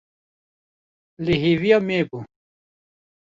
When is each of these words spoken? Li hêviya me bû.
Li 1.25 1.35
hêviya 1.43 1.77
me 1.87 1.99
bû. 2.09 2.19